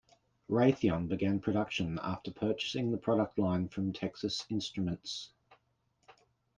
[0.49, 5.29] Raytheon began production after purchasing the product line from Texas Instruments.